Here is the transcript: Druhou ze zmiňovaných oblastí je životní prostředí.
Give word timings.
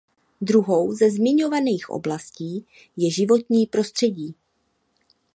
Druhou 0.41 0.93
ze 0.93 1.09
zmiňovaných 1.11 1.89
oblastí 1.89 2.65
je 2.97 3.11
životní 3.11 3.65
prostředí. 3.67 4.35